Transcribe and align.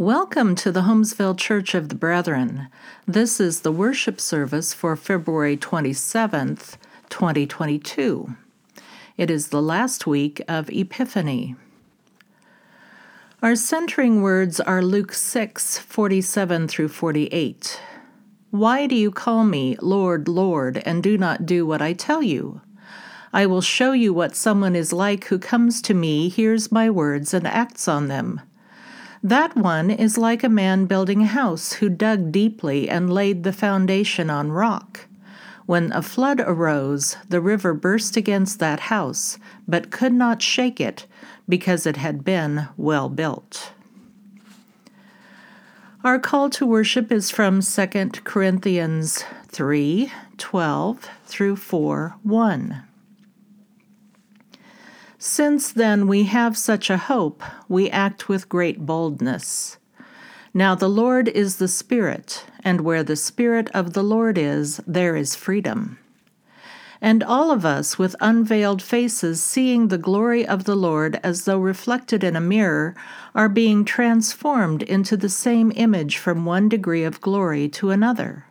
Welcome 0.00 0.54
to 0.54 0.72
the 0.72 0.80
Holmesville 0.80 1.36
Church 1.36 1.74
of 1.74 1.90
the 1.90 1.94
Brethren. 1.94 2.68
This 3.06 3.38
is 3.38 3.60
the 3.60 3.70
worship 3.70 4.18
service 4.18 4.72
for 4.72 4.96
February 4.96 5.58
27th, 5.58 6.78
2022. 7.10 8.34
It 9.18 9.30
is 9.30 9.48
the 9.48 9.60
last 9.60 10.06
week 10.06 10.40
of 10.48 10.70
Epiphany. 10.70 11.54
Our 13.42 13.54
centering 13.54 14.22
words 14.22 14.58
are 14.58 14.80
Luke 14.80 15.12
6 15.12 15.76
47 15.80 16.66
through 16.66 16.88
48. 16.88 17.78
Why 18.50 18.86
do 18.86 18.94
you 18.94 19.10
call 19.10 19.44
me 19.44 19.76
Lord, 19.82 20.28
Lord, 20.28 20.78
and 20.86 21.02
do 21.02 21.18
not 21.18 21.44
do 21.44 21.66
what 21.66 21.82
I 21.82 21.92
tell 21.92 22.22
you? 22.22 22.62
I 23.34 23.44
will 23.44 23.60
show 23.60 23.92
you 23.92 24.14
what 24.14 24.34
someone 24.34 24.74
is 24.74 24.94
like 24.94 25.24
who 25.24 25.38
comes 25.38 25.82
to 25.82 25.92
me, 25.92 26.30
hears 26.30 26.72
my 26.72 26.88
words, 26.88 27.34
and 27.34 27.46
acts 27.46 27.86
on 27.86 28.08
them. 28.08 28.40
That 29.22 29.54
one 29.54 29.90
is 29.90 30.16
like 30.16 30.42
a 30.42 30.48
man 30.48 30.86
building 30.86 31.22
a 31.22 31.26
house 31.26 31.74
who 31.74 31.90
dug 31.90 32.32
deeply 32.32 32.88
and 32.88 33.12
laid 33.12 33.42
the 33.42 33.52
foundation 33.52 34.30
on 34.30 34.50
rock. 34.50 35.06
When 35.66 35.92
a 35.92 36.00
flood 36.00 36.40
arose, 36.40 37.16
the 37.28 37.40
river 37.40 37.74
burst 37.74 38.16
against 38.16 38.58
that 38.60 38.80
house, 38.80 39.38
but 39.68 39.90
could 39.90 40.14
not 40.14 40.40
shake 40.40 40.80
it 40.80 41.06
because 41.48 41.86
it 41.86 41.96
had 41.98 42.24
been 42.24 42.68
well 42.78 43.10
built. 43.10 43.72
Our 46.02 46.18
call 46.18 46.48
to 46.50 46.64
worship 46.64 47.12
is 47.12 47.30
from 47.30 47.60
2 47.60 47.86
Corinthians 48.24 49.22
3 49.48 50.10
12 50.38 51.08
through 51.26 51.56
4 51.56 52.16
1. 52.22 52.82
Since 55.22 55.72
then 55.72 56.08
we 56.08 56.24
have 56.24 56.56
such 56.56 56.88
a 56.88 56.96
hope, 56.96 57.42
we 57.68 57.90
act 57.90 58.30
with 58.30 58.48
great 58.48 58.86
boldness. 58.86 59.76
Now 60.54 60.74
the 60.74 60.88
Lord 60.88 61.28
is 61.28 61.56
the 61.56 61.68
Spirit, 61.68 62.46
and 62.64 62.80
where 62.80 63.02
the 63.02 63.16
Spirit 63.16 63.68
of 63.74 63.92
the 63.92 64.02
Lord 64.02 64.38
is, 64.38 64.80
there 64.86 65.16
is 65.16 65.36
freedom. 65.36 65.98
And 67.02 67.22
all 67.22 67.50
of 67.50 67.66
us, 67.66 67.98
with 67.98 68.16
unveiled 68.22 68.80
faces, 68.80 69.44
seeing 69.44 69.88
the 69.88 69.98
glory 69.98 70.46
of 70.46 70.64
the 70.64 70.74
Lord 70.74 71.20
as 71.22 71.44
though 71.44 71.58
reflected 71.58 72.24
in 72.24 72.34
a 72.34 72.40
mirror, 72.40 72.94
are 73.34 73.50
being 73.50 73.84
transformed 73.84 74.82
into 74.84 75.18
the 75.18 75.28
same 75.28 75.70
image 75.76 76.16
from 76.16 76.46
one 76.46 76.66
degree 76.66 77.04
of 77.04 77.20
glory 77.20 77.68
to 77.68 77.90
another. 77.90 78.46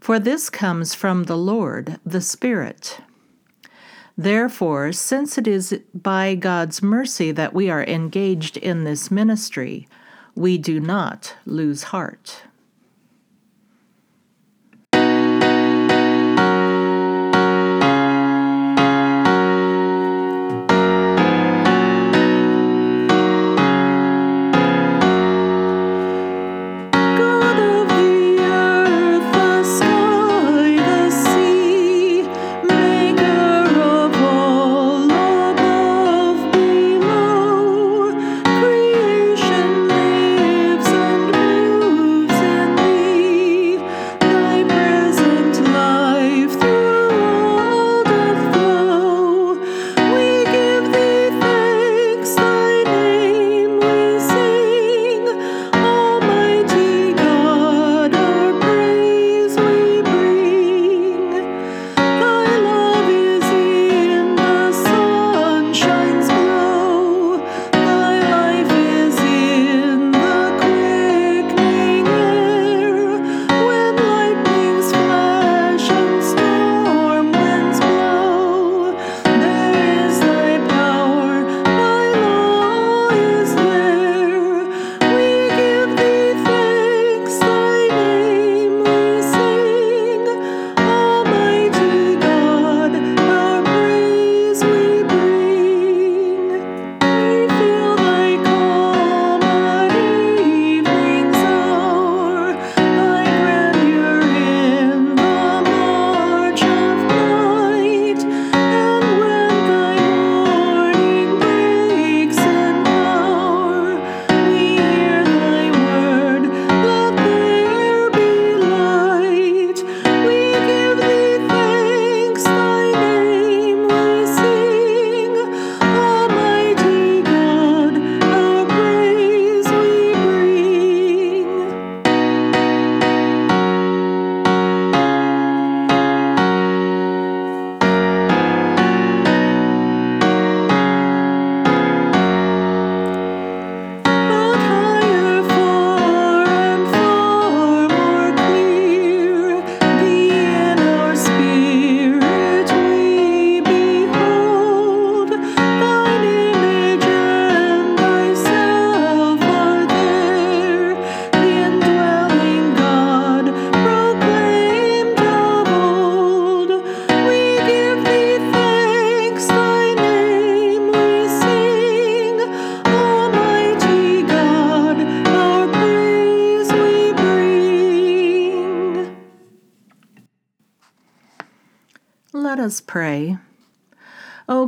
For 0.00 0.18
this 0.18 0.50
comes 0.50 0.92
from 0.92 1.24
the 1.24 1.38
Lord, 1.38 2.00
the 2.04 2.20
Spirit. 2.20 2.98
Therefore, 4.16 4.92
since 4.92 5.38
it 5.38 5.48
is 5.48 5.80
by 5.92 6.36
God's 6.36 6.82
mercy 6.82 7.32
that 7.32 7.52
we 7.52 7.68
are 7.68 7.82
engaged 7.84 8.56
in 8.56 8.84
this 8.84 9.10
ministry, 9.10 9.88
we 10.36 10.56
do 10.56 10.78
not 10.78 11.34
lose 11.44 11.84
heart. 11.84 12.42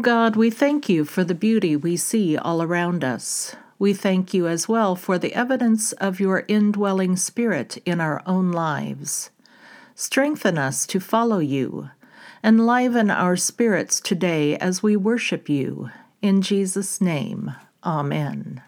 God, 0.07 0.37
we 0.37 0.51
thank 0.51 0.89
you 0.89 1.05
for 1.05 1.25
the 1.25 1.35
beauty 1.35 1.75
we 1.75 1.97
see 1.97 2.37
all 2.37 2.63
around 2.63 3.03
us. 3.03 3.57
We 3.77 3.93
thank 3.93 4.33
you 4.33 4.47
as 4.47 4.69
well 4.69 4.95
for 4.95 5.19
the 5.19 5.35
evidence 5.35 5.91
of 5.95 6.21
your 6.21 6.45
indwelling 6.47 7.17
spirit 7.17 7.79
in 7.85 8.01
our 8.01 8.23
own 8.25 8.53
lives. 8.53 9.31
Strengthen 9.97 10.59
us 10.59 10.87
to 10.87 11.01
follow 11.01 11.41
you. 11.41 11.91
Enliven 12.45 13.11
our 13.11 13.35
spirits 13.35 13.99
today 13.99 14.57
as 14.59 14.81
we 14.81 14.95
worship 14.95 15.49
you. 15.49 15.91
In 16.23 16.41
Jesus' 16.41 17.01
name, 17.01 17.57
Amen. 17.83 18.63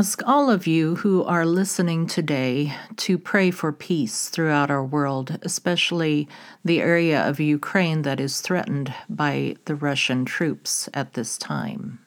Ask 0.00 0.26
all 0.26 0.48
of 0.48 0.66
you 0.66 0.94
who 0.94 1.22
are 1.24 1.44
listening 1.44 2.06
today 2.06 2.74
to 2.96 3.18
pray 3.18 3.50
for 3.50 3.70
peace 3.70 4.30
throughout 4.30 4.70
our 4.70 4.82
world, 4.82 5.38
especially 5.42 6.26
the 6.64 6.80
area 6.80 7.20
of 7.28 7.38
Ukraine 7.38 8.00
that 8.00 8.18
is 8.18 8.40
threatened 8.40 8.94
by 9.10 9.54
the 9.66 9.74
Russian 9.74 10.24
troops 10.24 10.88
at 10.94 11.12
this 11.12 11.36
time. 11.36 11.98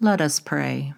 Let 0.00 0.20
us 0.20 0.38
pray. 0.38 0.92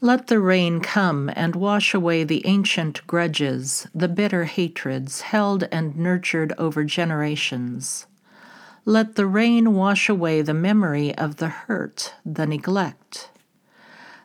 Let 0.00 0.28
the 0.28 0.38
rain 0.38 0.78
come 0.78 1.28
and 1.34 1.56
wash 1.56 1.92
away 1.92 2.22
the 2.22 2.46
ancient 2.46 3.04
grudges, 3.08 3.88
the 3.92 4.06
bitter 4.06 4.44
hatreds 4.44 5.22
held 5.22 5.64
and 5.72 5.96
nurtured 5.96 6.52
over 6.56 6.84
generations. 6.84 8.06
Let 8.84 9.16
the 9.16 9.26
rain 9.26 9.74
wash 9.74 10.08
away 10.08 10.40
the 10.40 10.54
memory 10.54 11.12
of 11.18 11.38
the 11.38 11.48
hurt, 11.48 12.14
the 12.24 12.46
neglect. 12.46 13.31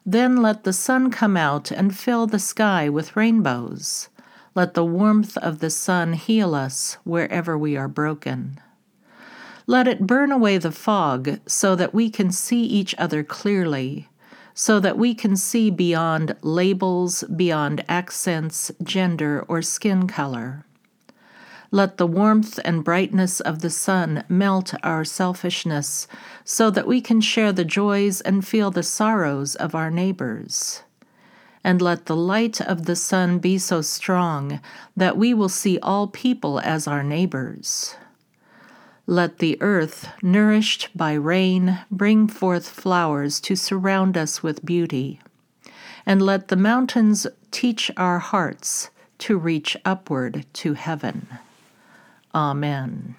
Then 0.07 0.38
let 0.38 0.63
the 0.63 0.74
sun 0.74 1.12
come 1.12 1.38
out 1.38 1.69
and 1.69 1.95
fill 1.95 2.25
the 2.25 2.39
sky 2.39 2.89
with 2.89 3.15
rainbows. 3.15 4.09
Let 4.56 4.74
the 4.74 4.86
warmth 4.86 5.38
of 5.38 5.59
the 5.59 5.69
sun 5.69 6.13
heal 6.13 6.56
us 6.56 6.98
wherever 7.04 7.56
we 7.56 7.77
are 7.77 7.88
broken. 7.88 8.59
Let 9.68 9.88
it 9.88 10.07
burn 10.07 10.31
away 10.31 10.57
the 10.57 10.71
fog 10.71 11.42
so 11.45 11.75
that 11.75 11.94
we 11.94 12.09
can 12.09 12.31
see 12.31 12.63
each 12.63 12.95
other 12.98 13.21
clearly 13.24 14.07
so 14.57 14.80
that 14.80 14.98
we 14.98 15.13
can 15.13 15.38
see 15.38 15.69
beyond 15.69 16.36
labels, 16.42 17.24
beyond 17.36 17.86
accents, 17.88 18.71
gender, 18.81 19.45
or 19.48 19.62
skin 19.62 20.07
color. 20.07 20.65
Let 21.69 21.98
the 21.98 22.08
warmth 22.08 22.60
and 22.64 22.84
brightness 22.84 23.42
of 23.42 23.60
the 23.60 23.69
sun 23.69 24.24
melt 24.30 24.74
our 24.84 25.04
selfishness 25.04 26.08
so 26.46 26.69
that 26.69 26.88
we 26.88 27.02
can 27.02 27.19
share 27.19 27.52
the 27.52 27.66
joys 27.66 28.22
and 28.22 28.48
feel 28.48 28.72
the 28.72 28.84
sorrows 28.84 29.56
of 29.56 29.75
our 29.75 29.92
neighbors. 29.92 30.84
And 31.66 31.81
let 31.81 32.06
the 32.06 32.16
light 32.16 32.62
of 32.62 32.86
the 32.86 32.96
sun 32.96 33.40
be 33.40 33.58
so 33.58 33.81
strong 33.81 34.62
that 34.96 35.18
we 35.18 35.34
will 35.34 35.50
see 35.50 35.78
all 35.80 36.08
people 36.08 36.62
as 36.62 36.88
our 36.88 37.04
neighbors. 37.04 37.98
Let 39.06 39.40
the 39.40 39.58
earth, 39.62 40.10
nourished 40.22 40.90
by 40.96 41.13
rain, 41.13 41.80
bring 41.92 42.28
forth 42.28 42.70
flowers 42.70 43.42
to 43.42 43.56
surround 43.58 44.18
us 44.18 44.42
with 44.42 44.66
beauty. 44.66 45.20
And 46.06 46.22
let 46.22 46.48
the 46.48 46.56
mountains 46.56 47.28
teach 47.52 47.92
our 47.98 48.20
hearts 48.20 48.90
to 49.20 49.38
reach 49.38 49.75
upward 49.84 50.46
to 50.54 50.74
heaven. 50.74 51.28
Amen. 52.38 53.16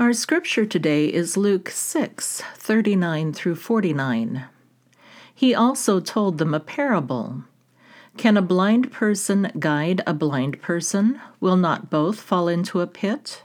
Our 0.00 0.12
scripture 0.12 0.66
today 0.66 1.06
is 1.06 1.36
Luke 1.36 1.70
6 1.70 2.42
39 2.56 3.32
through 3.32 3.54
49. 3.54 4.46
He 5.32 5.54
also 5.54 6.00
told 6.00 6.38
them 6.38 6.54
a 6.54 6.58
parable 6.58 7.44
can 8.16 8.36
a 8.36 8.42
blind 8.42 8.90
person 8.90 9.52
guide 9.60 10.02
a 10.08 10.12
blind 10.12 10.60
person? 10.60 11.20
Will 11.38 11.56
not 11.56 11.88
both 11.88 12.18
fall 12.18 12.48
into 12.48 12.80
a 12.80 12.88
pit? 12.88 13.44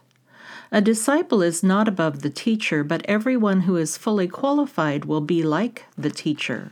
A 0.72 0.81
disciple 0.81 1.44
is 1.44 1.62
not 1.62 1.88
above 1.88 2.24
the 2.24 2.31
teacher, 2.31 2.83
but 2.83 3.06
everyone 3.06 3.62
who 3.62 3.75
is 3.75 3.98
fully 3.98 4.28
qualified 4.28 5.06
will 5.06 5.22
be 5.22 5.44
like 5.44 5.86
the 5.95 6.10
teacher. 6.10 6.72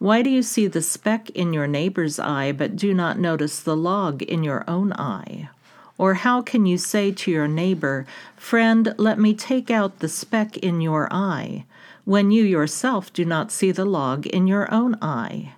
Why 0.00 0.22
do 0.22 0.30
you 0.30 0.42
see 0.42 0.66
the 0.66 0.80
speck 0.80 1.28
in 1.28 1.52
your 1.52 1.66
neighbor's 1.66 2.18
eye, 2.18 2.52
but 2.52 2.74
do 2.74 2.94
not 2.94 3.18
notice 3.18 3.60
the 3.60 3.76
log 3.76 4.22
in 4.22 4.42
your 4.42 4.64
own 4.66 4.94
eye? 4.94 5.50
Or 5.98 6.14
how 6.14 6.40
can 6.40 6.64
you 6.64 6.78
say 6.78 7.12
to 7.12 7.30
your 7.30 7.46
neighbor, 7.46 8.06
Friend, 8.34 8.94
let 8.96 9.18
me 9.18 9.34
take 9.34 9.70
out 9.70 9.98
the 9.98 10.08
speck 10.08 10.56
in 10.56 10.80
your 10.80 11.06
eye, 11.12 11.66
when 12.06 12.30
you 12.30 12.42
yourself 12.44 13.12
do 13.12 13.26
not 13.26 13.52
see 13.52 13.72
the 13.72 13.84
log 13.84 14.26
in 14.26 14.46
your 14.46 14.72
own 14.72 14.96
eye? 15.02 15.52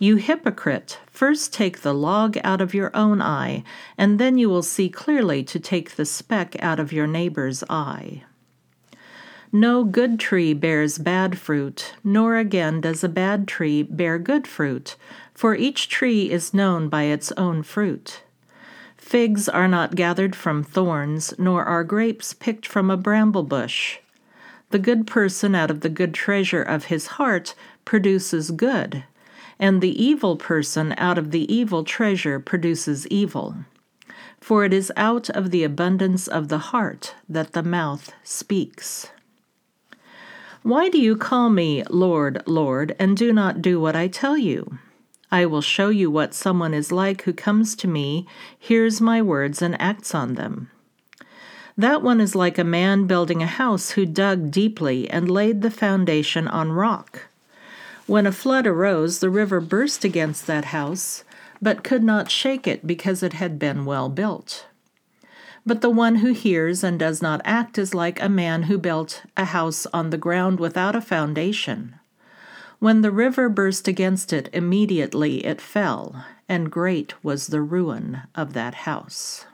You 0.00 0.16
hypocrite, 0.16 0.98
first 1.06 1.52
take 1.52 1.82
the 1.82 1.94
log 1.94 2.38
out 2.42 2.60
of 2.60 2.74
your 2.74 2.90
own 2.92 3.22
eye, 3.22 3.62
and 3.96 4.18
then 4.18 4.36
you 4.36 4.48
will 4.48 4.64
see 4.64 4.88
clearly 4.88 5.44
to 5.44 5.60
take 5.60 5.94
the 5.94 6.04
speck 6.04 6.60
out 6.60 6.80
of 6.80 6.92
your 6.92 7.06
neighbor's 7.06 7.62
eye. 7.70 8.24
No 9.52 9.84
good 9.84 10.20
tree 10.20 10.54
bears 10.54 10.98
bad 10.98 11.38
fruit, 11.38 11.94
nor 12.04 12.36
again 12.36 12.80
does 12.80 13.02
a 13.02 13.08
bad 13.08 13.48
tree 13.48 13.82
bear 13.82 14.18
good 14.18 14.46
fruit, 14.46 14.96
for 15.34 15.54
each 15.54 15.88
tree 15.88 16.30
is 16.30 16.54
known 16.54 16.88
by 16.88 17.04
its 17.04 17.32
own 17.32 17.62
fruit. 17.62 18.22
Figs 18.96 19.48
are 19.48 19.68
not 19.68 19.96
gathered 19.96 20.36
from 20.36 20.62
thorns, 20.62 21.34
nor 21.38 21.64
are 21.64 21.84
grapes 21.84 22.32
picked 22.32 22.66
from 22.66 22.90
a 22.90 22.96
bramble 22.96 23.42
bush. 23.42 23.98
The 24.70 24.78
good 24.78 25.06
person 25.06 25.54
out 25.54 25.70
of 25.70 25.80
the 25.80 25.88
good 25.88 26.14
treasure 26.14 26.62
of 26.62 26.84
his 26.84 27.18
heart 27.18 27.54
produces 27.84 28.52
good 28.52 29.04
and 29.60 29.82
the 29.82 30.02
evil 30.02 30.36
person 30.36 30.94
out 30.96 31.18
of 31.18 31.30
the 31.30 31.52
evil 31.54 31.84
treasure 31.84 32.40
produces 32.40 33.06
evil. 33.08 33.54
For 34.40 34.64
it 34.64 34.72
is 34.72 34.90
out 34.96 35.28
of 35.28 35.50
the 35.50 35.62
abundance 35.62 36.26
of 36.26 36.48
the 36.48 36.58
heart 36.58 37.14
that 37.28 37.52
the 37.52 37.62
mouth 37.62 38.10
speaks. 38.24 39.08
Why 40.62 40.90
do 40.90 41.00
you 41.00 41.16
call 41.16 41.48
me 41.48 41.82
Lord, 41.88 42.42
Lord, 42.46 42.94
and 42.98 43.16
do 43.16 43.32
not 43.32 43.62
do 43.62 43.80
what 43.80 43.96
I 43.96 44.08
tell 44.08 44.36
you? 44.36 44.78
I 45.32 45.46
will 45.46 45.62
show 45.62 45.88
you 45.88 46.10
what 46.10 46.34
someone 46.34 46.74
is 46.74 46.92
like 46.92 47.22
who 47.22 47.32
comes 47.32 47.74
to 47.76 47.88
me, 47.88 48.26
hears 48.58 49.00
my 49.00 49.22
words, 49.22 49.62
and 49.62 49.80
acts 49.80 50.14
on 50.14 50.34
them. 50.34 50.70
That 51.78 52.02
one 52.02 52.20
is 52.20 52.34
like 52.34 52.58
a 52.58 52.64
man 52.64 53.06
building 53.06 53.42
a 53.42 53.46
house 53.46 53.92
who 53.92 54.04
dug 54.04 54.50
deeply 54.50 55.08
and 55.08 55.30
laid 55.30 55.62
the 55.62 55.70
foundation 55.70 56.46
on 56.46 56.72
rock. 56.72 57.28
When 58.06 58.26
a 58.26 58.32
flood 58.32 58.66
arose, 58.66 59.20
the 59.20 59.30
river 59.30 59.60
burst 59.60 60.04
against 60.04 60.46
that 60.46 60.66
house, 60.66 61.24
but 61.62 61.84
could 61.84 62.04
not 62.04 62.30
shake 62.30 62.66
it 62.66 62.86
because 62.86 63.22
it 63.22 63.32
had 63.32 63.58
been 63.58 63.86
well 63.86 64.10
built. 64.10 64.66
But 65.66 65.82
the 65.82 65.90
one 65.90 66.16
who 66.16 66.32
hears 66.32 66.82
and 66.82 66.98
does 66.98 67.20
not 67.20 67.42
act 67.44 67.78
is 67.78 67.94
like 67.94 68.20
a 68.20 68.28
man 68.28 68.64
who 68.64 68.78
built 68.78 69.22
a 69.36 69.46
house 69.46 69.86
on 69.92 70.10
the 70.10 70.18
ground 70.18 70.58
without 70.58 70.96
a 70.96 71.00
foundation. 71.00 71.96
When 72.78 73.02
the 73.02 73.10
river 73.10 73.50
burst 73.50 73.86
against 73.86 74.32
it, 74.32 74.48
immediately 74.54 75.44
it 75.44 75.60
fell, 75.60 76.24
and 76.48 76.70
great 76.70 77.12
was 77.22 77.48
the 77.48 77.60
ruin 77.60 78.22
of 78.34 78.54
that 78.54 78.74
house. 78.74 79.44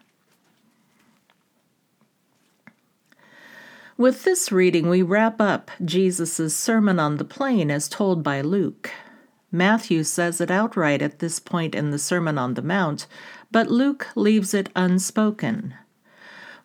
With 3.99 4.25
this 4.25 4.53
reading, 4.53 4.89
we 4.89 5.03
wrap 5.03 5.41
up 5.41 5.71
Jesus' 5.85 6.55
Sermon 6.55 7.01
on 7.01 7.17
the 7.17 7.25
Plain 7.25 7.71
as 7.71 7.89
told 7.89 8.23
by 8.23 8.43
Luke. 8.43 8.91
Matthew 9.51 10.05
says 10.05 10.41
it 10.41 10.51
outright 10.51 11.01
at 11.01 11.19
this 11.19 11.41
point 11.41 11.75
in 11.75 11.91
the 11.91 11.99
Sermon 11.99 12.37
on 12.37 12.55
the 12.55 12.63
Mount, 12.63 13.07
but 13.51 13.71
Luke 13.71 14.09
leaves 14.15 14.53
it 14.53 14.69
unspoken. 14.77 15.75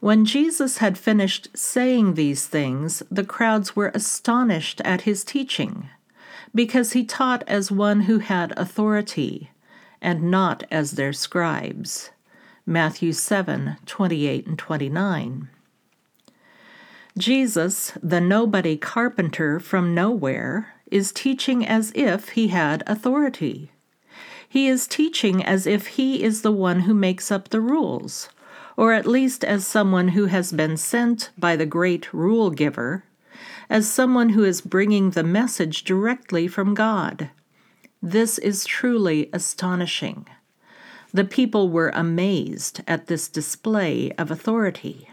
When 0.01 0.25
Jesus 0.25 0.79
had 0.79 0.97
finished 0.97 1.49
saying 1.55 2.15
these 2.15 2.47
things, 2.47 3.03
the 3.11 3.23
crowds 3.23 3.75
were 3.75 3.91
astonished 3.93 4.81
at 4.81 5.01
his 5.01 5.23
teaching, 5.23 5.89
because 6.55 6.93
he 6.93 7.05
taught 7.05 7.43
as 7.47 7.71
one 7.71 8.01
who 8.01 8.17
had 8.17 8.51
authority, 8.57 9.51
and 10.01 10.31
not 10.31 10.63
as 10.71 10.93
their 10.93 11.13
scribes. 11.13 12.09
Matthew 12.65 13.13
7 13.13 13.77
28 13.85 14.47
and 14.47 14.57
29. 14.57 15.49
Jesus, 17.15 17.93
the 18.01 18.21
nobody 18.21 18.77
carpenter 18.77 19.59
from 19.59 19.93
nowhere, 19.93 20.73
is 20.89 21.11
teaching 21.11 21.63
as 21.63 21.91
if 21.93 22.29
he 22.29 22.47
had 22.47 22.81
authority. 22.87 23.71
He 24.49 24.67
is 24.67 24.87
teaching 24.87 25.45
as 25.45 25.67
if 25.67 25.87
he 25.87 26.23
is 26.23 26.41
the 26.41 26.51
one 26.51 26.81
who 26.81 26.95
makes 26.95 27.31
up 27.31 27.49
the 27.49 27.61
rules, 27.61 28.29
or 28.81 28.93
at 28.93 29.05
least 29.05 29.43
as 29.43 29.67
someone 29.67 30.07
who 30.07 30.25
has 30.25 30.51
been 30.51 30.75
sent 30.75 31.29
by 31.37 31.55
the 31.55 31.67
great 31.67 32.11
rule 32.11 32.49
giver, 32.49 33.03
as 33.69 33.87
someone 33.87 34.29
who 34.29 34.43
is 34.43 34.59
bringing 34.59 35.11
the 35.11 35.23
message 35.23 35.83
directly 35.83 36.47
from 36.47 36.73
God. 36.73 37.29
This 38.01 38.39
is 38.39 38.65
truly 38.65 39.29
astonishing. 39.31 40.25
The 41.13 41.23
people 41.23 41.69
were 41.69 41.91
amazed 41.93 42.81
at 42.87 43.05
this 43.05 43.27
display 43.27 44.13
of 44.13 44.31
authority. 44.31 45.07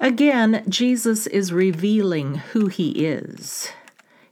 Again, 0.00 0.64
Jesus 0.70 1.26
is 1.26 1.52
revealing 1.52 2.36
who 2.36 2.68
he 2.68 2.92
is. 3.04 3.72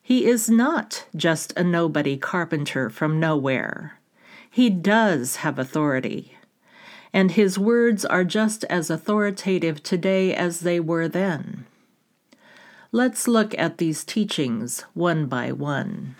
He 0.00 0.24
is 0.24 0.48
not 0.48 1.04
just 1.14 1.52
a 1.54 1.62
nobody 1.62 2.16
carpenter 2.16 2.88
from 2.88 3.20
nowhere. 3.20 3.98
He 4.50 4.70
does 4.70 5.36
have 5.36 5.58
authority. 5.58 6.33
And 7.14 7.30
his 7.30 7.58
words 7.58 8.04
are 8.04 8.24
just 8.24 8.64
as 8.64 8.90
authoritative 8.90 9.82
today 9.82 10.34
as 10.34 10.60
they 10.60 10.80
were 10.80 11.08
then. 11.08 11.64
Let's 12.90 13.26
look 13.26 13.56
at 13.56 13.78
these 13.78 14.04
teachings 14.04 14.84
one 14.94 15.26
by 15.26 15.52
one. 15.52 16.16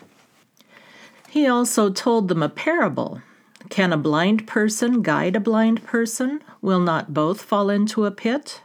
He 1.29 1.49
also 1.49 1.91
told 1.91 2.29
them 2.29 2.45
a 2.45 2.49
parable. 2.49 3.23
Can 3.69 3.93
a 3.93 3.97
blind 3.97 4.47
person 4.47 5.03
guide 5.03 5.35
a 5.35 5.41
blind 5.41 5.85
person? 5.85 6.41
Will 6.63 6.81
not 6.81 7.13
both 7.13 7.43
fall 7.43 7.71
into 7.71 8.05
a 8.05 8.13
pit? 8.13 8.61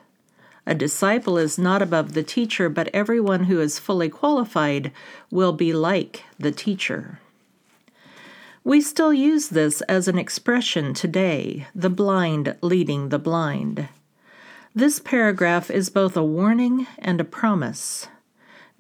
A 0.67 0.75
disciple 0.75 1.36
is 1.36 1.57
not 1.57 1.81
above 1.81 2.13
the 2.13 2.21
teacher, 2.21 2.69
but 2.69 2.89
everyone 2.93 3.45
who 3.45 3.59
is 3.59 3.79
fully 3.79 4.09
qualified 4.09 4.91
will 5.31 5.53
be 5.53 5.74
like 5.74 6.25
the 6.38 6.51
teacher. 6.51 7.19
We 8.63 8.81
still 8.81 9.13
use 9.13 9.49
this 9.49 9.81
as 9.81 10.07
an 10.07 10.19
expression 10.19 10.93
today 10.93 11.67
the 11.73 11.89
blind 11.89 12.55
leading 12.61 13.09
the 13.09 13.19
blind. 13.19 13.87
This 14.75 14.99
paragraph 14.99 15.71
is 15.71 15.89
both 15.89 16.17
a 16.17 16.23
warning 16.23 16.85
and 16.97 17.21
a 17.21 17.23
promise. 17.23 18.07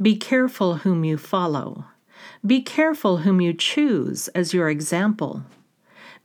Be 0.01 0.17
careful 0.17 0.75
whom 0.75 1.05
you 1.05 1.17
follow. 1.17 1.85
Be 2.45 2.61
careful 2.61 3.17
whom 3.17 3.39
you 3.39 3.53
choose 3.53 4.27
as 4.29 4.53
your 4.53 4.69
example. 4.69 5.43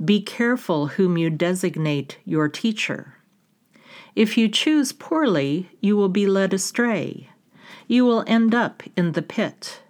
Be 0.04 0.20
careful 0.20 0.88
whom 0.88 1.16
you 1.16 1.30
designate 1.30 2.18
your 2.24 2.48
teacher. 2.48 3.14
If 4.16 4.36
you 4.36 4.48
choose 4.48 4.92
poorly, 4.92 5.70
you 5.80 5.96
will 5.96 6.08
be 6.08 6.26
led 6.26 6.52
astray. 6.52 7.30
You 7.86 8.04
will 8.04 8.24
end 8.26 8.54
up 8.54 8.82
in 8.96 9.12
the 9.12 9.22
pit. 9.22 9.80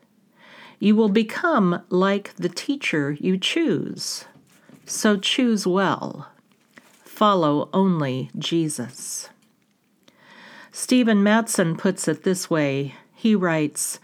You 0.85 0.95
will 0.95 1.09
become 1.09 1.83
like 1.88 2.35
the 2.37 2.50
teacher 2.50 3.17
you 3.19 3.38
choose. 3.38 4.26
So 4.85 5.17
choose 5.17 5.67
well. 5.67 6.29
Follow 7.07 7.71
only 7.73 8.29
Jesus. 8.38 9.31
Stephen 10.73 11.25
Mattson 11.25 11.79
puts 11.79 12.07
it 12.07 12.23
this 12.23 12.50
way 12.50 12.97
he 13.14 13.35
writes 13.35 13.99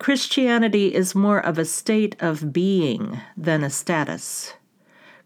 Christianity 0.00 0.92
is 0.92 1.14
more 1.14 1.38
of 1.38 1.56
a 1.56 1.64
state 1.64 2.16
of 2.18 2.52
being 2.52 3.20
than 3.36 3.62
a 3.62 3.70
status. 3.70 4.54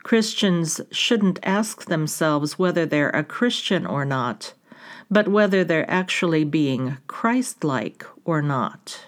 Christians 0.02 0.78
shouldn't 0.90 1.38
ask 1.42 1.86
themselves 1.86 2.58
whether 2.58 2.84
they're 2.84 3.08
a 3.08 3.24
Christian 3.24 3.86
or 3.86 4.04
not, 4.04 4.52
but 5.10 5.28
whether 5.28 5.64
they're 5.64 5.90
actually 5.90 6.44
being 6.44 6.98
Christ 7.06 7.64
like 7.64 8.04
or 8.26 8.42
not. 8.42 9.07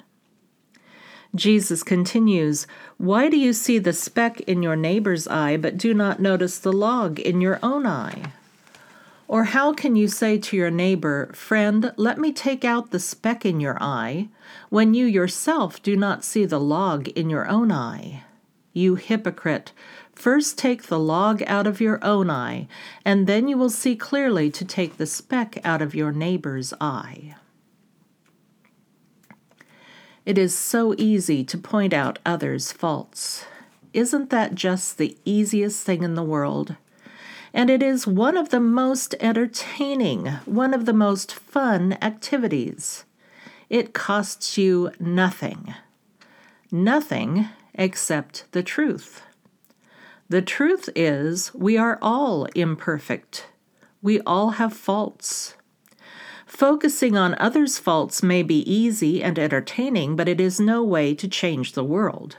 Jesus 1.35 1.83
continues, 1.85 2.67
Why 2.99 3.29
do 3.29 3.37
you 3.37 3.53
see 3.53 3.79
the 3.79 3.93
speck 3.93 4.41
in 4.43 4.63
your 4.63 4.77
neighbor's 4.77 5.29
eye, 5.29 5.57
but 5.57 5.77
do 5.77 5.95
not 5.95 6.21
notice 6.21 6.59
the 6.59 6.73
log 6.73 7.21
in 7.21 7.41
your 7.41 7.61
own 7.63 7.87
eye? 7.87 8.33
Or 9.29 9.45
how 9.45 9.73
can 9.73 9.95
you 9.95 10.09
say 10.09 10.39
to 10.39 10.57
your 10.57 10.73
neighbor, 10.73 11.31
Friend, 11.33 11.93
let 11.97 12.19
me 12.19 12.33
take 12.33 12.65
out 12.65 12.91
the 12.91 12.99
speck 12.99 13.47
in 13.47 13.61
your 13.61 13.79
eye, 13.81 14.29
when 14.71 14.93
you 14.93 15.07
yourself 15.07 15.81
do 15.81 15.97
not 15.97 16.25
see 16.25 16.45
the 16.45 16.59
log 16.59 17.07
in 17.09 17.31
your 17.31 17.47
own 17.49 17.71
eye? 17.71 18.25
You 18.73 18.97
hypocrite! 18.97 19.73
First 20.13 20.59
take 20.59 20.85
the 20.85 20.99
log 20.99 21.43
out 21.47 21.69
of 21.69 21.81
your 21.81 22.05
own 22.05 22.29
eye, 22.29 22.67
and 23.05 23.29
then 23.29 23.47
you 23.47 23.57
will 23.57 23.71
see 23.71 23.95
clearly 23.95 24.51
to 24.51 24.65
take 24.65 24.97
the 24.97 25.07
speck 25.07 25.59
out 25.65 25.81
of 25.81 25.95
your 25.95 26.11
neighbor's 26.11 26.75
eye. 26.81 27.37
It 30.27 30.37
is 30.37 30.57
so 30.57 30.95
easy 30.99 31.45
to 31.45 31.57
point 31.57 31.93
out 31.95 32.19
others' 32.27 32.73
faults. 32.73 33.47
Isn't 33.93 34.31
that 34.31 34.55
just 34.55 34.99
the 34.99 35.17
easiest 35.25 35.85
thing 35.85 36.03
in 36.03 36.15
the 36.15 36.23
world? 36.23 36.77
And 37.53 37.71
it 37.71 37.83
is 37.83 38.07
one 38.07 38.37
of 38.37 38.51
the 38.51 38.61
most 38.61 39.15
entertaining, 39.19 40.27
one 40.45 40.75
of 40.75 40.85
the 40.85 40.93
most 40.93 41.33
fun 41.33 41.97
activities. 42.03 43.05
It 43.69 43.95
costs 43.95 44.59
you 44.59 44.93
nothing. 45.01 45.75
Nothing 46.71 47.49
except 47.75 48.45
the 48.53 48.63
truth. 48.63 49.23
The 50.29 50.43
truth 50.43 50.89
is, 50.95 51.53
we 51.55 51.77
are 51.77 51.99
all 52.01 52.45
imperfect. 52.55 53.47
We 54.03 54.21
all 54.21 54.51
have 54.51 54.73
faults. 54.73 55.55
Focusing 56.51 57.17
on 57.17 57.37
others' 57.39 57.79
faults 57.79 58.25
may 58.25 58.43
be 58.43 58.69
easy 58.71 59.23
and 59.23 59.39
entertaining, 59.39 60.17
but 60.17 60.29
it 60.29 60.41
is 60.41 60.59
no 60.59 60.83
way 60.83 61.15
to 61.15 61.29
change 61.29 61.73
the 61.73 61.85
world. 61.85 62.39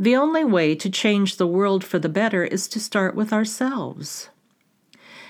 The 0.00 0.16
only 0.16 0.42
way 0.42 0.74
to 0.74 0.90
change 0.90 1.36
the 1.36 1.46
world 1.46 1.84
for 1.84 2.00
the 2.00 2.08
better 2.08 2.42
is 2.42 2.66
to 2.66 2.80
start 2.80 3.14
with 3.14 3.32
ourselves. 3.32 4.30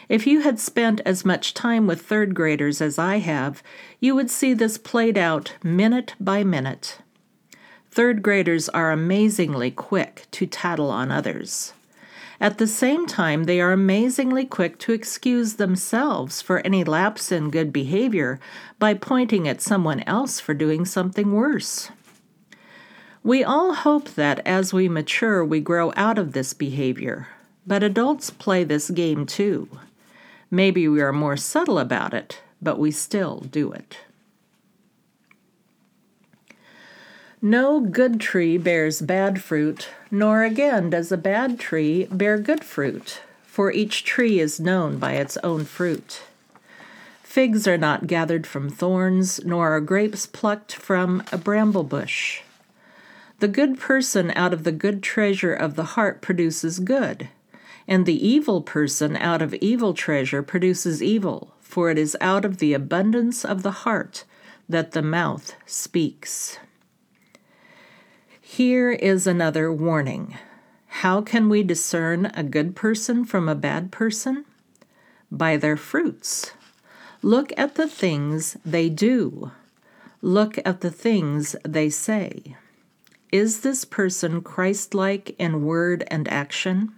If 0.08 0.26
you 0.26 0.40
had 0.40 0.58
spent 0.58 1.02
as 1.04 1.26
much 1.26 1.52
time 1.52 1.86
with 1.86 2.00
third 2.00 2.34
graders 2.34 2.80
as 2.80 2.98
I 2.98 3.18
have, 3.18 3.62
you 4.00 4.14
would 4.14 4.30
see 4.30 4.54
this 4.54 4.78
played 4.78 5.18
out 5.18 5.52
minute 5.62 6.14
by 6.18 6.42
minute. 6.42 7.00
Third 7.90 8.22
graders 8.22 8.70
are 8.70 8.92
amazingly 8.92 9.70
quick 9.70 10.26
to 10.30 10.46
tattle 10.46 10.90
on 10.90 11.12
others. 11.12 11.73
At 12.44 12.58
the 12.58 12.66
same 12.66 13.06
time, 13.06 13.44
they 13.44 13.58
are 13.58 13.72
amazingly 13.72 14.44
quick 14.44 14.78
to 14.80 14.92
excuse 14.92 15.54
themselves 15.54 16.42
for 16.42 16.58
any 16.58 16.84
lapse 16.84 17.32
in 17.32 17.48
good 17.48 17.72
behavior 17.72 18.38
by 18.78 18.92
pointing 18.92 19.48
at 19.48 19.62
someone 19.62 20.02
else 20.02 20.40
for 20.40 20.52
doing 20.52 20.84
something 20.84 21.32
worse. 21.32 21.88
We 23.22 23.42
all 23.42 23.72
hope 23.72 24.10
that 24.10 24.46
as 24.46 24.74
we 24.74 24.90
mature, 24.90 25.42
we 25.42 25.60
grow 25.60 25.94
out 25.96 26.18
of 26.18 26.32
this 26.34 26.52
behavior, 26.52 27.28
but 27.66 27.82
adults 27.82 28.28
play 28.28 28.62
this 28.62 28.90
game 28.90 29.24
too. 29.24 29.66
Maybe 30.50 30.86
we 30.86 31.00
are 31.00 31.14
more 31.14 31.38
subtle 31.38 31.78
about 31.78 32.12
it, 32.12 32.42
but 32.60 32.78
we 32.78 32.90
still 32.90 33.40
do 33.40 33.72
it. 33.72 33.96
No 37.40 37.80
good 37.80 38.20
tree 38.20 38.58
bears 38.58 39.00
bad 39.00 39.42
fruit, 39.42 39.88
nor 40.14 40.44
again 40.44 40.90
does 40.90 41.10
a 41.10 41.16
bad 41.16 41.58
tree 41.58 42.06
bear 42.08 42.38
good 42.38 42.62
fruit, 42.62 43.20
for 43.42 43.72
each 43.72 44.04
tree 44.04 44.38
is 44.38 44.60
known 44.60 44.96
by 44.96 45.14
its 45.14 45.36
own 45.38 45.64
fruit. 45.64 46.22
Figs 47.24 47.66
are 47.66 47.76
not 47.76 48.06
gathered 48.06 48.46
from 48.46 48.70
thorns, 48.70 49.44
nor 49.44 49.70
are 49.70 49.80
grapes 49.80 50.24
plucked 50.24 50.72
from 50.72 51.20
a 51.32 51.36
bramble 51.36 51.82
bush. 51.82 52.42
The 53.40 53.48
good 53.48 53.80
person 53.80 54.30
out 54.36 54.52
of 54.52 54.62
the 54.62 54.70
good 54.70 55.02
treasure 55.02 55.52
of 55.52 55.74
the 55.74 55.96
heart 55.96 56.22
produces 56.22 56.78
good, 56.78 57.28
and 57.88 58.06
the 58.06 58.24
evil 58.24 58.62
person 58.62 59.16
out 59.16 59.42
of 59.42 59.52
evil 59.54 59.94
treasure 59.94 60.44
produces 60.44 61.02
evil, 61.02 61.54
for 61.60 61.90
it 61.90 61.98
is 61.98 62.16
out 62.20 62.44
of 62.44 62.58
the 62.58 62.72
abundance 62.72 63.44
of 63.44 63.64
the 63.64 63.82
heart 63.82 64.22
that 64.68 64.92
the 64.92 65.02
mouth 65.02 65.56
speaks. 65.66 66.60
Here 68.56 68.92
is 68.92 69.26
another 69.26 69.72
warning. 69.72 70.38
How 71.02 71.22
can 71.22 71.48
we 71.48 71.64
discern 71.64 72.26
a 72.26 72.44
good 72.44 72.76
person 72.76 73.24
from 73.24 73.48
a 73.48 73.54
bad 73.56 73.90
person? 73.90 74.44
By 75.28 75.56
their 75.56 75.76
fruits. 75.76 76.52
Look 77.20 77.52
at 77.56 77.74
the 77.74 77.88
things 77.88 78.56
they 78.64 78.88
do. 78.90 79.50
Look 80.22 80.56
at 80.64 80.82
the 80.82 80.92
things 80.92 81.56
they 81.64 81.90
say. 81.90 82.54
Is 83.32 83.62
this 83.62 83.84
person 83.84 84.40
Christ 84.40 84.94
like 84.94 85.34
in 85.36 85.64
word 85.64 86.04
and 86.06 86.28
action? 86.28 86.94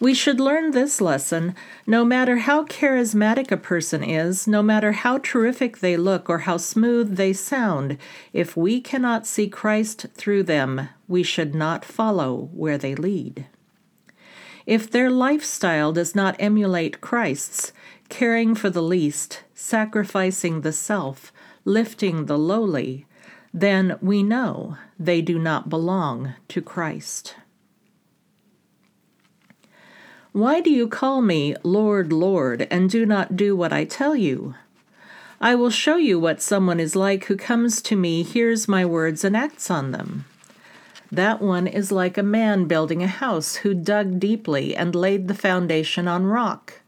We 0.00 0.14
should 0.14 0.38
learn 0.38 0.70
this 0.70 1.00
lesson 1.00 1.56
no 1.84 2.04
matter 2.04 2.36
how 2.36 2.64
charismatic 2.64 3.50
a 3.50 3.56
person 3.56 4.04
is, 4.04 4.46
no 4.46 4.62
matter 4.62 4.92
how 4.92 5.18
terrific 5.18 5.78
they 5.78 5.96
look 5.96 6.30
or 6.30 6.38
how 6.40 6.56
smooth 6.56 7.16
they 7.16 7.32
sound, 7.32 7.98
if 8.32 8.56
we 8.56 8.80
cannot 8.80 9.26
see 9.26 9.48
Christ 9.48 10.06
through 10.14 10.44
them, 10.44 10.88
we 11.08 11.24
should 11.24 11.52
not 11.52 11.84
follow 11.84 12.48
where 12.52 12.78
they 12.78 12.94
lead. 12.94 13.46
If 14.66 14.88
their 14.88 15.10
lifestyle 15.10 15.92
does 15.92 16.14
not 16.14 16.36
emulate 16.38 17.00
Christ's, 17.00 17.72
caring 18.08 18.54
for 18.54 18.70
the 18.70 18.82
least, 18.82 19.42
sacrificing 19.52 20.60
the 20.60 20.72
self, 20.72 21.32
lifting 21.64 22.26
the 22.26 22.38
lowly, 22.38 23.06
then 23.52 23.98
we 24.00 24.22
know 24.22 24.76
they 24.96 25.22
do 25.22 25.40
not 25.40 25.68
belong 25.68 26.34
to 26.48 26.62
Christ. 26.62 27.34
Why 30.38 30.60
do 30.60 30.70
you 30.70 30.86
call 30.86 31.20
me 31.20 31.56
Lord, 31.64 32.12
Lord, 32.12 32.68
and 32.70 32.88
do 32.88 33.04
not 33.04 33.34
do 33.36 33.56
what 33.56 33.72
I 33.72 33.84
tell 33.84 34.14
you? 34.14 34.54
I 35.40 35.56
will 35.56 35.68
show 35.68 35.96
you 35.96 36.20
what 36.20 36.40
someone 36.40 36.78
is 36.78 36.94
like 36.94 37.24
who 37.24 37.36
comes 37.36 37.82
to 37.82 37.96
me, 37.96 38.22
hears 38.22 38.68
my 38.68 38.84
words, 38.84 39.24
and 39.24 39.36
acts 39.36 39.68
on 39.68 39.90
them. 39.90 40.26
That 41.10 41.42
one 41.42 41.66
is 41.66 41.90
like 41.90 42.16
a 42.16 42.22
man 42.22 42.66
building 42.66 43.02
a 43.02 43.08
house 43.08 43.56
who 43.56 43.74
dug 43.74 44.20
deeply 44.20 44.76
and 44.76 44.94
laid 44.94 45.26
the 45.26 45.34
foundation 45.34 46.06
on 46.06 46.24
rock. 46.24 46.82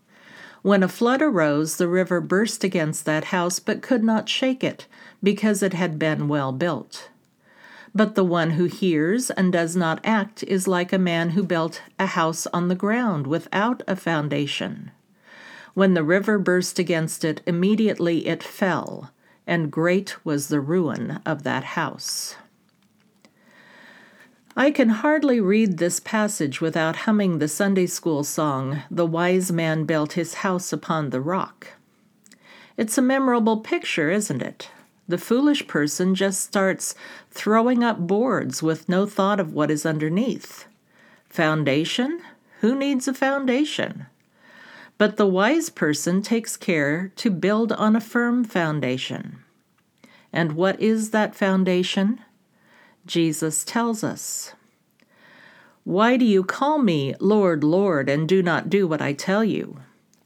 When 0.62 0.84
a 0.84 0.88
flood 0.88 1.20
arose, 1.20 1.76
the 1.76 1.88
river 1.88 2.20
burst 2.20 2.62
against 2.62 3.04
that 3.06 3.24
house 3.34 3.58
but 3.58 3.82
could 3.82 4.04
not 4.04 4.28
shake 4.28 4.62
it, 4.62 4.86
because 5.24 5.60
it 5.60 5.74
had 5.74 5.98
been 5.98 6.28
well 6.28 6.52
built. 6.52 7.09
But 7.94 8.14
the 8.14 8.24
one 8.24 8.50
who 8.50 8.64
hears 8.64 9.30
and 9.30 9.52
does 9.52 9.74
not 9.74 10.00
act 10.04 10.44
is 10.44 10.68
like 10.68 10.92
a 10.92 10.98
man 10.98 11.30
who 11.30 11.42
built 11.42 11.82
a 11.98 12.06
house 12.06 12.46
on 12.48 12.68
the 12.68 12.74
ground 12.74 13.26
without 13.26 13.82
a 13.88 13.96
foundation. 13.96 14.92
When 15.74 15.94
the 15.94 16.04
river 16.04 16.38
burst 16.38 16.78
against 16.78 17.24
it, 17.24 17.42
immediately 17.46 18.26
it 18.26 18.42
fell, 18.42 19.10
and 19.46 19.70
great 19.70 20.24
was 20.24 20.48
the 20.48 20.60
ruin 20.60 21.20
of 21.26 21.42
that 21.42 21.64
house. 21.64 22.36
I 24.56 24.72
can 24.72 24.88
hardly 24.88 25.40
read 25.40 25.78
this 25.78 26.00
passage 26.00 26.60
without 26.60 26.96
humming 27.06 27.38
the 27.38 27.48
Sunday 27.48 27.86
school 27.86 28.24
song, 28.24 28.82
The 28.90 29.06
Wise 29.06 29.52
Man 29.52 29.84
Built 29.84 30.14
His 30.14 30.34
House 30.34 30.72
Upon 30.72 31.10
the 31.10 31.20
Rock. 31.20 31.68
It's 32.76 32.98
a 32.98 33.02
memorable 33.02 33.58
picture, 33.58 34.10
isn't 34.10 34.42
it? 34.42 34.68
The 35.10 35.18
foolish 35.18 35.66
person 35.66 36.14
just 36.14 36.40
starts 36.40 36.94
throwing 37.32 37.82
up 37.82 37.98
boards 37.98 38.62
with 38.62 38.88
no 38.88 39.06
thought 39.06 39.40
of 39.40 39.52
what 39.52 39.68
is 39.68 39.84
underneath. 39.84 40.66
Foundation? 41.28 42.20
Who 42.60 42.76
needs 42.76 43.08
a 43.08 43.12
foundation? 43.12 44.06
But 44.98 45.16
the 45.16 45.26
wise 45.26 45.68
person 45.68 46.22
takes 46.22 46.56
care 46.56 47.10
to 47.16 47.28
build 47.28 47.72
on 47.72 47.96
a 47.96 48.00
firm 48.00 48.44
foundation. 48.44 49.40
And 50.32 50.52
what 50.52 50.80
is 50.80 51.10
that 51.10 51.34
foundation? 51.34 52.20
Jesus 53.04 53.64
tells 53.64 54.04
us. 54.04 54.54
Why 55.82 56.16
do 56.16 56.24
you 56.24 56.44
call 56.44 56.78
me 56.78 57.16
Lord, 57.18 57.64
Lord, 57.64 58.08
and 58.08 58.28
do 58.28 58.44
not 58.44 58.70
do 58.70 58.86
what 58.86 59.02
I 59.02 59.14
tell 59.14 59.42
you? 59.42 59.80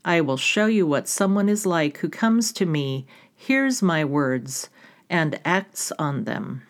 I 0.04 0.20
will 0.20 0.36
show 0.36 0.66
you 0.66 0.86
what 0.86 1.08
someone 1.08 1.48
is 1.48 1.64
like 1.64 1.96
who 1.98 2.10
comes 2.10 2.52
to 2.52 2.66
me, 2.66 3.06
hears 3.34 3.80
my 3.82 4.04
words, 4.04 4.68
and 5.14 5.38
acts 5.44 5.92
on 5.96 6.24
them. 6.24 6.60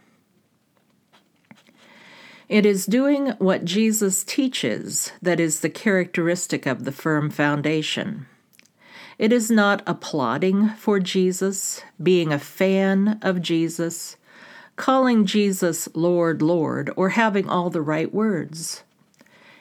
It 2.47 2.67
is 2.67 2.85
doing 2.85 3.29
what 3.39 3.65
Jesus 3.65 4.23
teaches 4.23 5.13
that 5.23 5.41
is 5.41 5.61
the 5.61 5.71
characteristic 5.71 6.67
of 6.67 6.85
the 6.85 6.93
firm 6.93 7.31
foundation. 7.31 8.27
It 9.19 9.33
is 9.33 9.51
not 9.51 9.83
applauding 9.87 10.69
for 10.75 11.01
Jesus, 11.01 11.81
being 12.03 12.35
a 12.35 12.39
fan 12.39 13.19
of 13.23 13.41
Jesus, 13.41 14.19
calling 14.77 15.25
Jesus 15.25 15.89
Lord, 15.95 16.43
Lord, 16.43 16.91
or 16.97 17.11
having 17.11 17.49
all 17.49 17.71
the 17.71 17.81
right 17.81 18.13
words. 18.13 18.85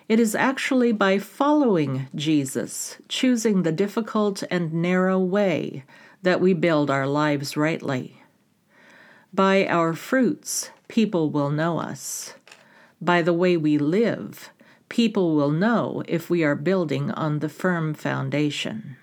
It 0.09 0.19
is 0.19 0.35
actually 0.35 0.91
by 0.91 1.19
following 1.19 2.07
Jesus, 2.15 2.97
choosing 3.07 3.63
the 3.63 3.71
difficult 3.71 4.43
and 4.51 4.73
narrow 4.73 5.19
way, 5.19 5.85
that 6.21 6.41
we 6.41 6.53
build 6.53 6.91
our 6.91 7.07
lives 7.07 7.55
rightly. 7.55 8.22
By 9.33 9.65
our 9.65 9.93
fruits, 9.93 10.69
people 10.87 11.31
will 11.31 11.49
know 11.49 11.79
us 11.79 12.35
by 13.03 13.21
the 13.21 13.33
way 13.33 13.57
we 13.57 13.77
live, 13.77 14.49
people 14.89 15.35
will 15.35 15.51
know 15.51 16.03
if 16.07 16.29
we 16.29 16.43
are 16.43 16.55
building 16.55 17.11
on 17.11 17.39
the 17.39 17.49
firm 17.49 17.93
foundation. 17.93 18.95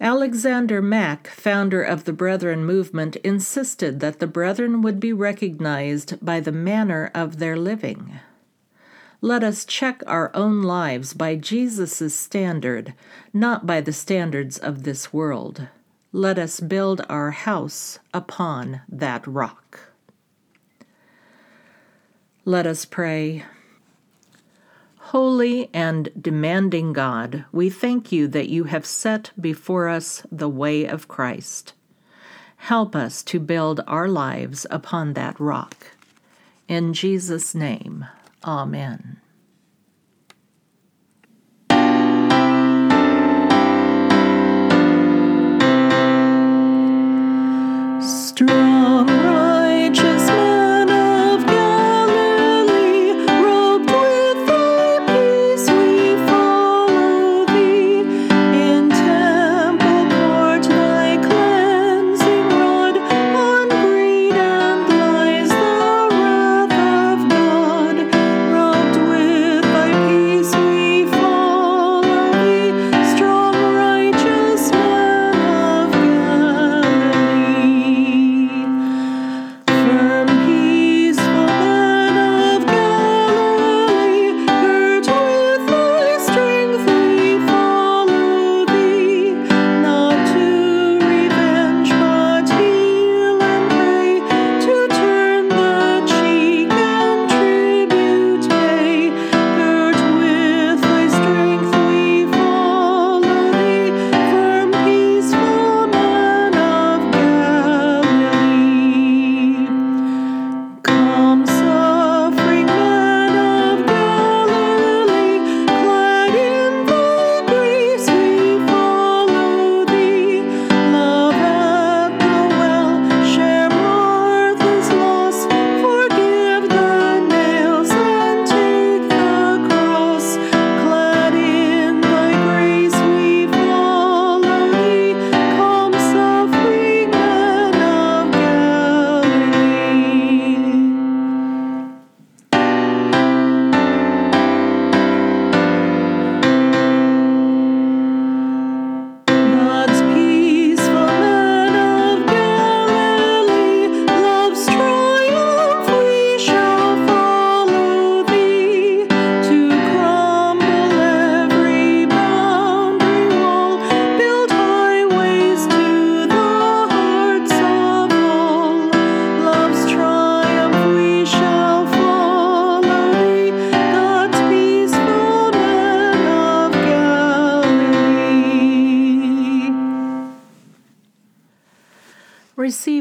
Alexander 0.00 0.80
Mack, 0.80 1.26
founder 1.26 1.82
of 1.82 2.04
the 2.04 2.12
Brethren 2.12 2.64
movement, 2.64 3.16
insisted 3.16 4.00
that 4.00 4.18
the 4.20 4.26
Brethren 4.26 4.80
would 4.82 5.00
be 5.00 5.12
recognized 5.12 6.24
by 6.24 6.38
the 6.38 6.52
manner 6.52 7.10
of 7.14 7.38
their 7.38 7.56
living. 7.56 8.20
Let 9.20 9.42
us 9.42 9.64
check 9.64 10.02
our 10.06 10.30
own 10.34 10.62
lives 10.62 11.14
by 11.14 11.36
Jesus' 11.36 12.14
standard, 12.14 12.94
not 13.32 13.66
by 13.66 13.80
the 13.80 13.92
standards 13.92 14.58
of 14.58 14.84
this 14.84 15.12
world. 15.12 15.68
Let 16.16 16.38
us 16.38 16.60
build 16.60 17.04
our 17.10 17.30
house 17.30 17.98
upon 18.14 18.80
that 18.88 19.26
rock. 19.26 19.92
Let 22.46 22.66
us 22.66 22.86
pray. 22.86 23.44
Holy 25.12 25.68
and 25.74 26.08
demanding 26.18 26.94
God, 26.94 27.44
we 27.52 27.68
thank 27.68 28.12
you 28.12 28.28
that 28.28 28.48
you 28.48 28.64
have 28.64 28.86
set 28.86 29.30
before 29.38 29.88
us 29.88 30.22
the 30.32 30.48
way 30.48 30.86
of 30.86 31.06
Christ. 31.06 31.74
Help 32.56 32.96
us 32.96 33.22
to 33.24 33.38
build 33.38 33.82
our 33.86 34.08
lives 34.08 34.66
upon 34.70 35.12
that 35.12 35.38
rock. 35.38 35.98
In 36.66 36.94
Jesus' 36.94 37.54
name, 37.54 38.06
Amen. 38.42 39.20
strong. 48.36 49.15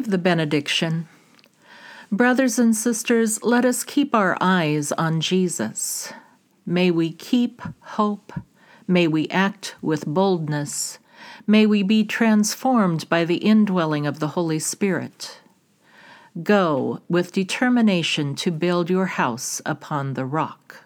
The 0.07 0.19
benediction. 0.19 1.07
Brothers 2.11 2.59
and 2.59 2.75
sisters, 2.75 3.41
let 3.41 3.65
us 3.65 3.83
keep 3.83 4.13
our 4.13 4.37
eyes 4.39 4.91
on 4.91 5.19
Jesus. 5.19 6.13
May 6.63 6.91
we 6.91 7.11
keep 7.11 7.59
hope. 7.79 8.31
May 8.87 9.07
we 9.07 9.27
act 9.29 9.75
with 9.81 10.05
boldness. 10.05 10.99
May 11.47 11.65
we 11.65 11.81
be 11.81 12.03
transformed 12.03 13.09
by 13.09 13.25
the 13.25 13.37
indwelling 13.37 14.05
of 14.05 14.19
the 14.19 14.29
Holy 14.29 14.59
Spirit. 14.59 15.39
Go 16.43 17.01
with 17.09 17.31
determination 17.31 18.35
to 18.35 18.51
build 18.51 18.91
your 18.91 19.07
house 19.07 19.59
upon 19.65 20.13
the 20.13 20.25
rock. 20.25 20.83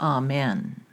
Amen. 0.00 0.85